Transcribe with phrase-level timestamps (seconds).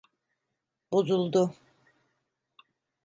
[0.91, 1.53] Bozuldu.